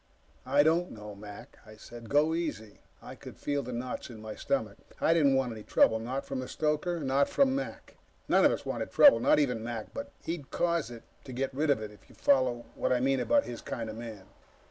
"I 0.47 0.63
don't 0.63 0.89
know, 0.89 1.13
Mac," 1.13 1.59
I 1.63 1.75
said. 1.75 2.09
"Go 2.09 2.33
easy." 2.33 2.79
I 3.03 3.13
could 3.13 3.37
feel 3.37 3.61
the 3.61 3.71
knots 3.71 4.09
in 4.09 4.19
my 4.19 4.33
stomach. 4.33 4.77
I 4.99 5.13
didn't 5.13 5.35
want 5.35 5.51
any 5.51 5.61
trouble. 5.61 5.99
Not 5.99 6.25
from 6.25 6.39
the 6.39 6.47
stoker, 6.47 6.99
not 6.99 7.29
from 7.29 7.53
Mac. 7.55 7.97
None 8.27 8.43
of 8.43 8.51
us 8.51 8.65
wanted 8.65 8.89
trouble 8.91 9.19
not 9.19 9.37
even 9.37 9.63
Mac, 9.63 9.93
but 9.93 10.09
he'd 10.23 10.49
cause 10.49 10.89
it 10.89 11.03
to 11.25 11.33
get 11.33 11.53
rid 11.53 11.69
of 11.69 11.83
it, 11.83 11.91
if 11.91 12.09
you 12.09 12.15
follow 12.15 12.65
what 12.73 12.91
I 12.91 12.99
mean 12.99 13.19
about 13.19 13.43
his 13.45 13.61
kind 13.61 13.91
of 13.91 13.95
man. 13.95 14.23